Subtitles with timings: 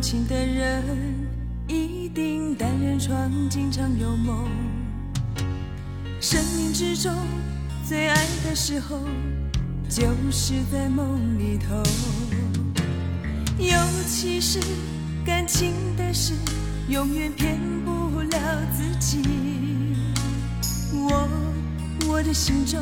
[0.00, 0.82] 情的人，
[1.68, 4.48] 一定单人床，经常有梦。
[6.20, 7.12] 生命之中
[7.86, 9.00] 最爱的时候，
[9.88, 11.82] 就是在梦里头。
[13.58, 13.76] 尤
[14.08, 14.58] 其是
[15.24, 16.32] 感情的事，
[16.88, 18.38] 永远骗不了
[18.72, 19.22] 自己。
[20.92, 21.28] 我
[22.08, 22.80] 我的心中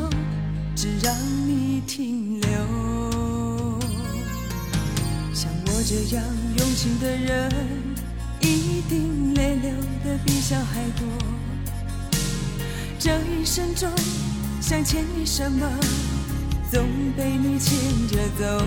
[0.76, 1.14] 只让
[1.46, 3.07] 你停留。
[5.78, 6.24] 我这样
[6.58, 7.52] 用情的人，
[8.40, 9.70] 一定泪流
[10.04, 11.06] 的比小孩多。
[12.98, 13.88] 这一生中
[14.60, 15.70] 想牵你什么，
[16.68, 16.84] 总
[17.16, 18.64] 被你牵着走。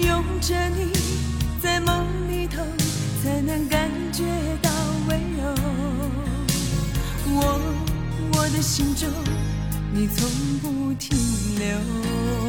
[0.00, 0.90] 拥着你
[1.62, 2.62] 在梦里头，
[3.22, 4.22] 才能感觉
[4.62, 4.70] 到
[5.06, 5.54] 温柔。
[7.28, 7.60] 我
[8.32, 9.10] 我的心中，
[9.92, 10.30] 你从
[10.62, 11.14] 不停
[11.58, 12.45] 留。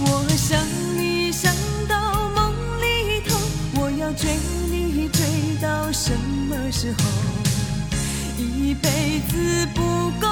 [0.00, 0.56] 我想
[0.96, 1.52] 你想
[1.88, 3.36] 到梦里头，
[3.80, 4.30] 我要追
[4.70, 5.20] 你追
[5.60, 6.12] 到什
[6.48, 6.98] 么时候？
[8.38, 9.80] 一辈子不
[10.20, 10.28] 够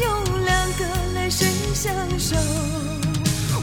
[0.00, 2.36] 用两个来生相守。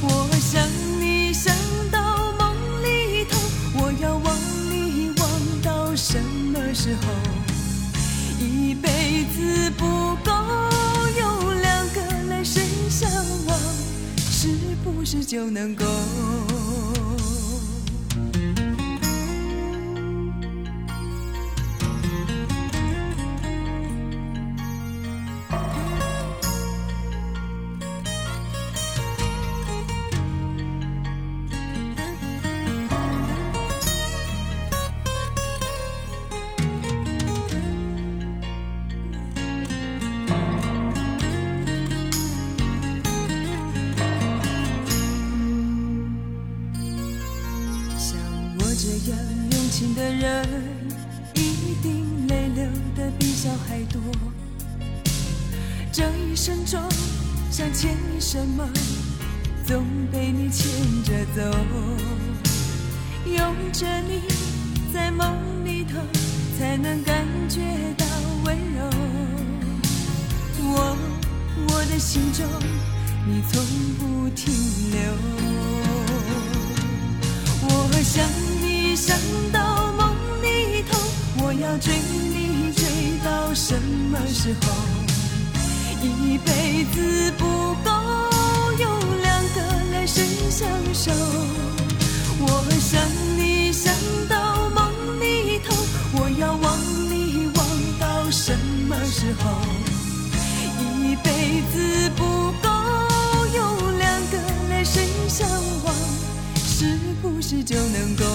[0.01, 0.67] 我想
[0.99, 1.55] 你想
[1.89, 3.39] 到梦里头，
[3.75, 4.37] 我要忘
[4.69, 7.22] 你忘到什么时候？
[15.33, 15.83] 就能够？
[61.35, 61.41] 走。
[63.25, 64.21] 拥着你
[64.93, 65.97] 在梦里头，
[66.59, 67.61] 才能感觉
[67.97, 68.05] 到
[68.43, 68.89] 温柔。
[70.59, 70.97] 我
[71.69, 72.45] 我的心中，
[73.25, 73.63] 你从
[73.97, 74.53] 不停
[74.91, 74.99] 留。
[77.65, 77.69] 我
[78.03, 78.23] 想
[78.61, 79.17] 你想
[79.51, 80.99] 到梦里头，
[81.43, 82.83] 我要追你追
[83.23, 84.71] 到什么时候？
[86.03, 87.45] 一辈子不
[87.83, 87.89] 够
[88.77, 89.57] 用两个
[90.03, 90.21] 来生
[90.51, 91.11] 相守。
[92.41, 92.45] 我
[92.81, 93.01] 想
[93.37, 93.93] 你想
[94.27, 94.91] 到梦
[95.21, 95.73] 里头，
[96.11, 96.77] 我要忘。
[97.09, 97.65] 你忘？
[98.01, 98.51] 到什
[98.89, 99.49] 么时候？
[100.99, 102.67] 一辈子不够
[103.55, 104.37] 用两个
[104.71, 105.47] 来生相
[105.85, 105.95] 望。
[106.57, 108.25] 是不是就能够？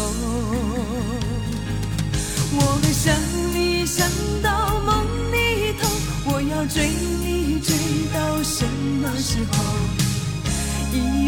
[2.51, 3.15] 我想
[3.53, 4.09] 你想
[4.43, 5.87] 到梦里头，
[6.33, 6.89] 我要追
[7.23, 7.77] 你追
[8.15, 10.08] 到什么时候？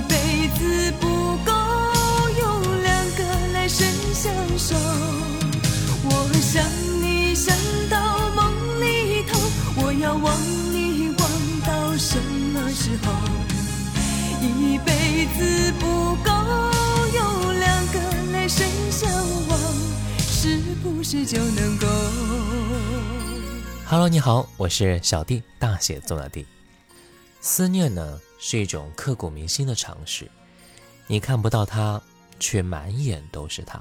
[0.01, 1.53] 一辈子不够
[2.39, 3.23] 用两个
[3.53, 4.75] 来生相守。
[6.05, 6.65] 我想
[7.03, 7.55] 你想
[7.91, 9.39] 到梦里头，
[9.77, 10.35] 我要忘
[10.73, 11.29] 你忘
[11.67, 13.13] 到什么时候？
[14.41, 16.31] 一辈子不够
[17.13, 18.01] 用两个
[18.33, 19.11] 来生相
[19.49, 19.59] 望，
[20.19, 21.87] 是不是就能够
[23.85, 26.47] ？Hello，你好，我是小弟，大写字的弟。
[27.43, 30.29] 思念呢是一种刻骨铭心的尝试，
[31.07, 32.01] 你看不到它，
[32.41, 33.79] 却满眼都是它；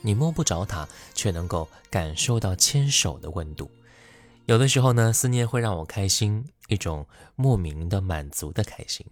[0.00, 3.68] 你摸不着它，却能够感受到牵手的温度。
[4.46, 9.04] 有的时候呢，思念会让我开心，一种莫名的满足的开心；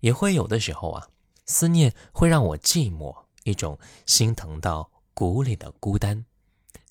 [0.00, 1.08] 也会有的时候啊，
[1.46, 6.24] 思念会让我寂寞，一种心疼到骨里的孤单。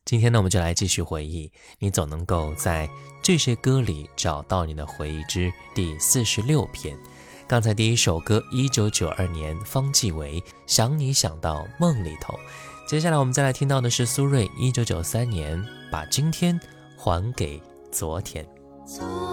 [0.06, 2.90] 今天呢，我们就来继续回忆，你总能够在
[3.22, 6.98] 这些歌里找到你的回忆之第四十六篇。
[7.46, 12.34] 刚才第一首歌，一九九二年方季韦《想你想到梦里头》。
[12.88, 15.62] 接下来我们再来听到的是苏芮一九九三年
[15.92, 16.60] 《把今天
[16.98, 17.62] 还给
[17.92, 18.48] 昨天。
[18.86, 19.33] 昨天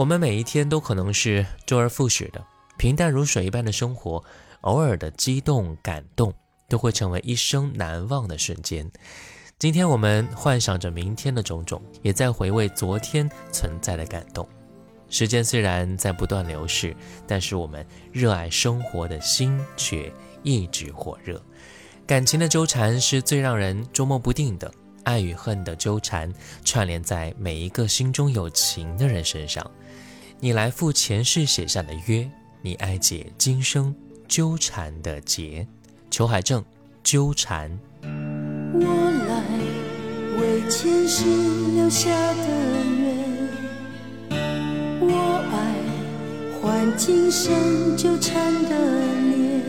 [0.00, 2.42] 我们每一天都可能是周而复始的，
[2.78, 4.24] 平淡如水一般的生活，
[4.62, 6.32] 偶尔的激动、感动，
[6.70, 8.90] 都会成为一生难忘的瞬间。
[9.58, 14.48] 今天我们幻想着明天的种种，也在回味昨天存在的感动。
[15.10, 20.10] 时间虽然在不断流逝，但是我们热爱生活的心却
[20.42, 21.38] 一直火热。
[22.06, 24.72] 感情的纠缠是最让人捉摸不定的，
[25.04, 26.32] 爱与恨的纠缠
[26.64, 29.70] 串联在每一个心中有情的人身上。
[30.42, 32.26] 你来赴前世写下的约，
[32.62, 33.94] 你爱解今生
[34.26, 35.68] 纠缠的结。
[36.10, 36.64] 裘海正，
[37.02, 37.70] 纠缠。
[38.02, 38.80] 我
[39.28, 39.44] 来
[40.40, 41.26] 为前世
[41.74, 42.48] 留下的
[42.96, 44.38] 缘，
[45.02, 45.74] 我爱
[46.58, 48.70] 换今生纠缠的
[49.28, 49.60] 脸，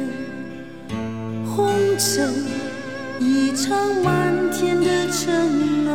[1.46, 1.68] 红
[2.00, 2.34] 尘
[3.20, 5.92] 一场漫天的尘埃，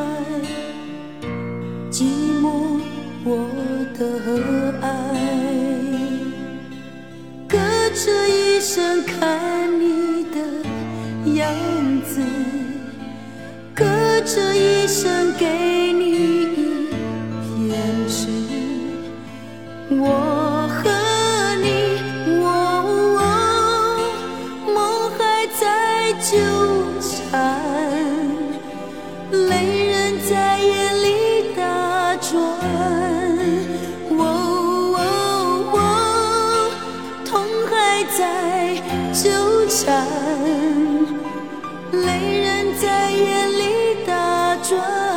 [8.76, 11.50] 睁开你的样
[12.02, 12.20] 子。
[13.74, 13.86] 隔
[14.20, 15.75] 着一生给
[38.16, 38.76] 在
[39.12, 39.30] 纠
[39.68, 40.06] 缠，
[41.92, 43.62] 泪仍在眼里
[44.06, 45.15] 打转。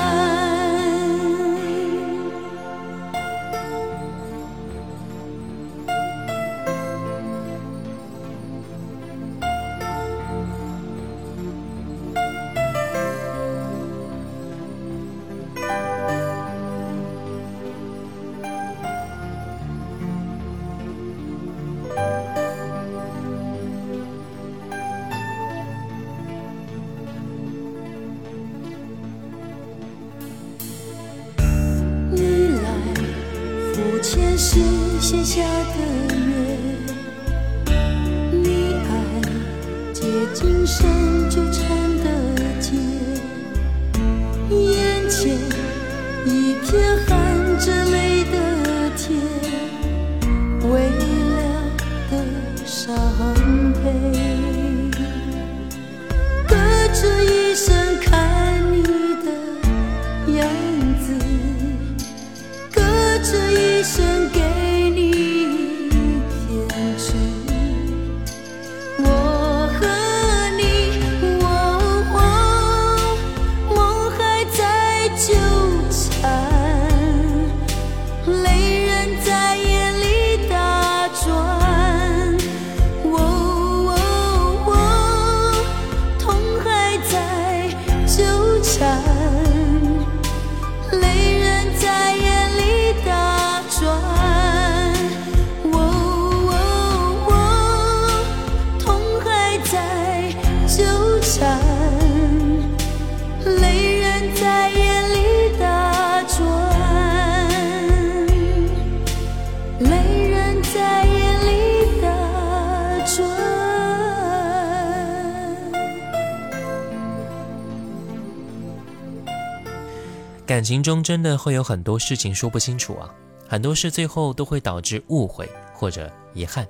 [120.50, 123.14] 感情中真的会有很多事情说不清楚啊，
[123.48, 126.68] 很多事最后都会导致误会或者遗憾。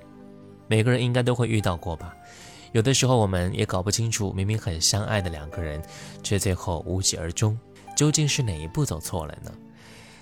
[0.66, 2.14] 每个人应该都会遇到过吧？
[2.72, 5.82] 有的时候我们也搞不清楚，明明很相爱的两个人，
[6.22, 7.58] 却最后无疾而终，
[7.96, 9.50] 究竟是哪一步走错了呢？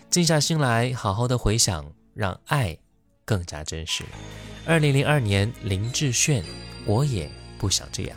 [0.09, 1.85] 静下心来，好好的回想，
[2.15, 2.79] 让爱
[3.25, 4.05] 更加真实。
[4.67, 6.45] 二零零二年，林志炫，
[6.87, 8.17] 我也不想这样。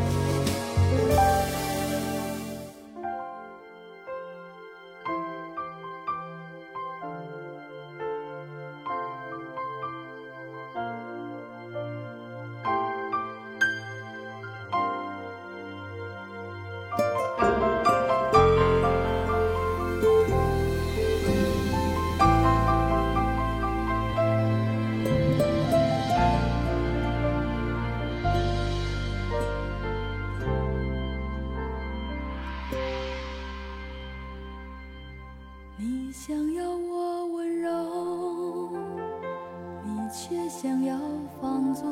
[40.71, 40.95] 想要
[41.41, 41.83] 放纵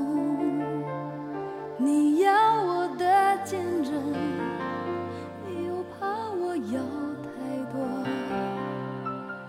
[1.77, 2.31] 你要
[2.63, 3.91] 我的坚忍
[5.65, 6.79] 又怕我要
[7.25, 7.29] 太
[7.73, 7.77] 多。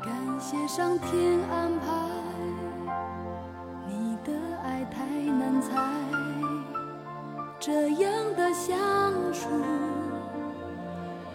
[0.03, 1.87] 感谢上天安排
[3.87, 4.33] 你的
[4.64, 5.71] 爱太难猜。
[7.61, 9.49] 这样的相处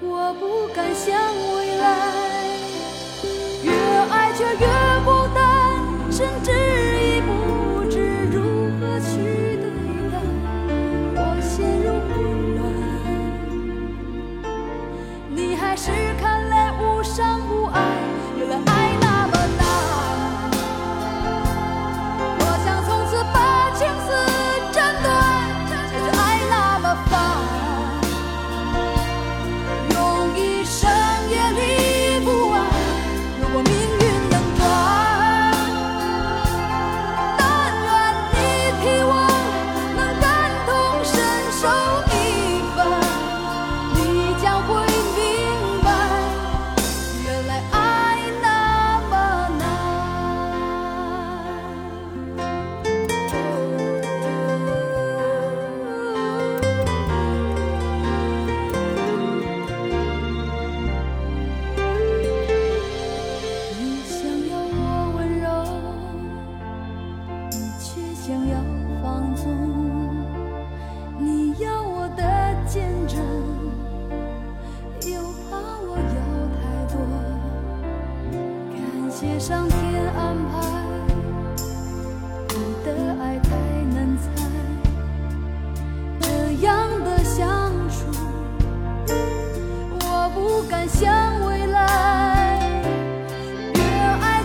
[0.01, 1.15] 我不敢想
[1.55, 2.36] 未来。
[3.63, 3.71] 越
[4.12, 4.67] 爱却越
[5.05, 5.14] 不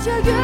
[0.02, 0.39] Cho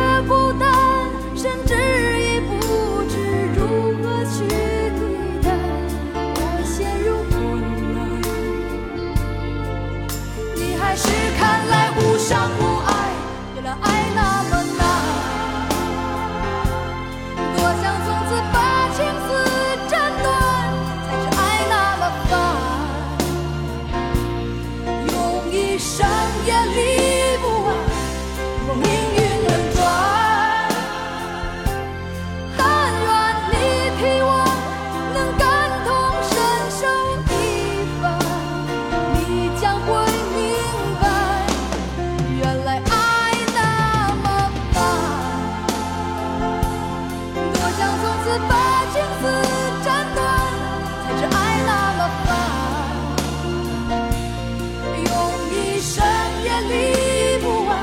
[56.47, 57.77] 也理不完，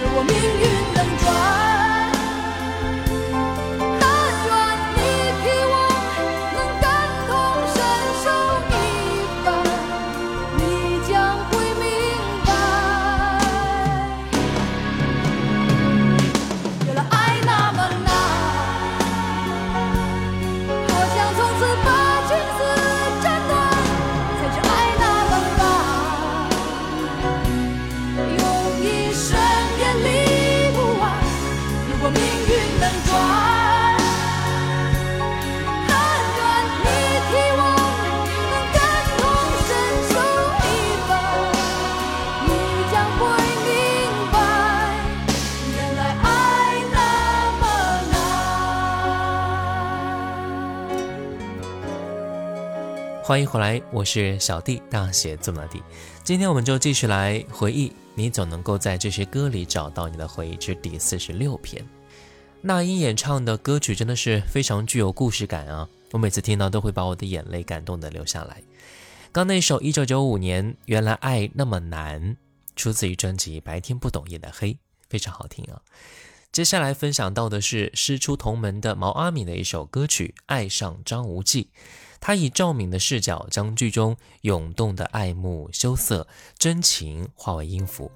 [0.00, 1.61] 若我命运能转。
[53.32, 55.82] 欢迎回来，我是小弟，大写字母的弟。
[56.22, 61.82] 今天我们就继续来回忆，你总能够在这些歌里找到你的回忆之第四十六篇。
[62.60, 65.88] 那英演唱的歌曲真的是非常具有故事感啊！
[66.10, 68.62] 我每次听到都会把我的眼泪感动的流下来。
[69.32, 72.20] 刚那首一九九五年《原来爱那么难》，
[72.76, 74.74] 出自于专辑《白天不懂夜的黑》，
[75.08, 75.80] 非常好听啊。
[76.52, 81.64] 接下来分享到的是师出同门的毛阿敏的一首歌曲《爱上张无忌》，
[82.22, 88.10] 他以赵敏的视角，将剧中涌动的爱慕、羞涩、真情化为音符，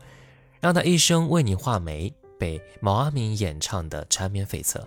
[0.60, 4.80] 让他一生为你画眉，被毛阿敏演唱的缠绵悱恻。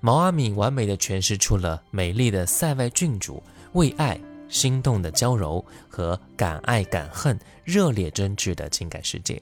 [0.00, 3.42] 毛阿敏完美的诠释出了美丽的塞外郡主
[3.74, 9.40] 为爱心动的娇柔和敢爱敢恨、热烈真挚的情感世界。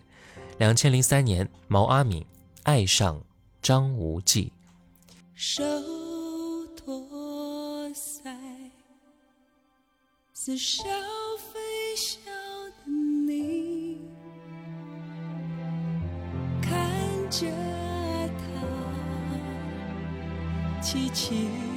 [0.59, 2.27] 两千零三年，毛阿敏
[2.65, 3.23] 爱上。
[3.63, 4.53] 张无忌，
[10.47, 10.85] 似笑
[11.39, 12.21] 非笑
[12.85, 12.93] 的
[13.27, 13.99] 你，
[16.61, 16.71] 看
[17.31, 17.47] 着
[18.37, 18.45] 他
[20.83, 21.74] 凄凄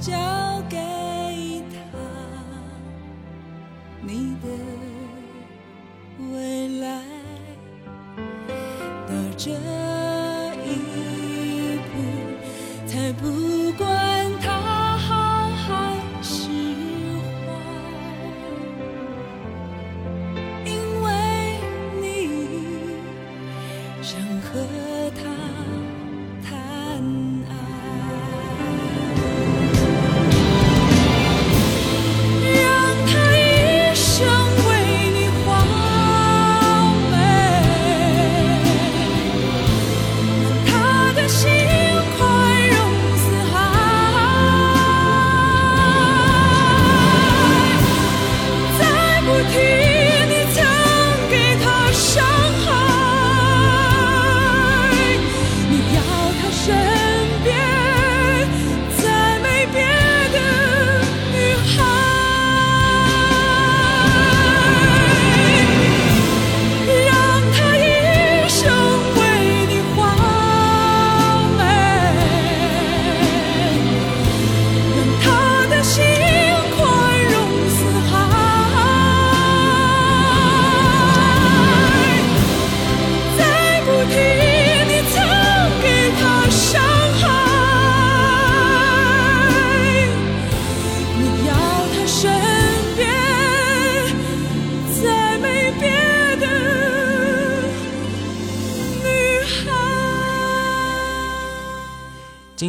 [0.00, 0.12] 交
[0.68, 0.76] 给
[1.92, 1.98] 他
[4.00, 4.48] 你的
[6.32, 7.02] 未来。
[9.06, 9.77] 到这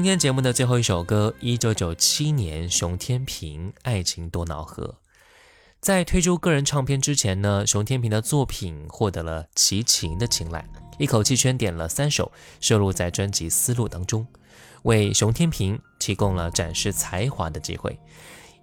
[0.09, 4.83] 今天节目的最后一首歌，一九九七年熊天平《爱情多瑙河》。
[5.79, 10.67] 在推出个人唱片之前呢，熊天平的作品获得了齐秦的青睐，
[10.97, 14.25] 一口气圈点了三首，收录在专辑《丝路》当中，
[14.81, 17.99] 为熊天平提供了展示才华的机会。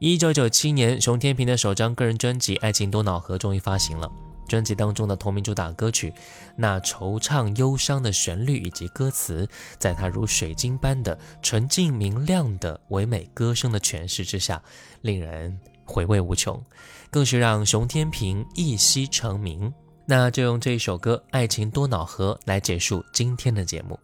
[0.00, 4.10] 一九九七年，熊天平的首张个人专辑《爱情多瑙河》终于发行了。
[4.46, 6.12] 专辑当中的同名主打歌曲，
[6.56, 14.62] 那惆怅忧伤的旋律以及歌词，在他如水晶般的纯净明亮的唯美歌声的诠释之下，
[15.02, 16.62] 令人回味无穷，
[17.10, 19.72] 更是让熊天平一夕成名。
[20.06, 23.98] 那就用这一首歌《爱情多瑙河》来结束今天的节目。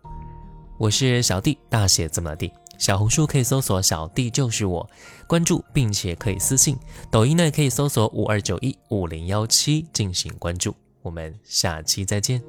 [0.77, 2.62] 我是小弟，大写字母的。
[2.83, 4.91] 小红书可以搜索“小弟就是我”，
[5.29, 6.77] 关注并且可以私信。
[7.13, 10.75] 抖音呢可以搜索“五二九一五零幺七”进行关注。
[11.01, 12.43] 我们下期再见。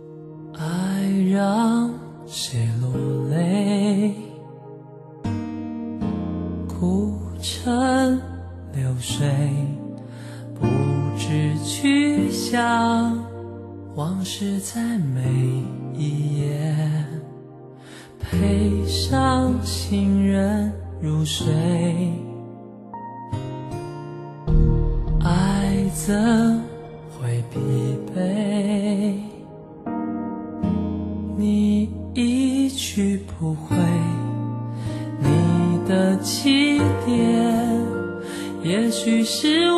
[0.55, 0.63] 爱
[1.31, 1.93] 让
[2.25, 4.15] 谁落泪，
[6.67, 8.19] 哭成
[8.73, 9.29] 流水，
[10.59, 10.65] 不
[11.15, 13.23] 知去向，
[13.93, 15.21] 往事在每
[15.95, 16.75] 一页。
[18.19, 19.21] 陪上
[19.95, 21.45] 情人入睡，
[25.21, 26.59] 爱怎
[27.11, 27.59] 会疲
[28.11, 29.13] 惫？
[31.37, 33.75] 你一去不回，
[35.19, 37.79] 你的起点，
[38.63, 39.69] 也许是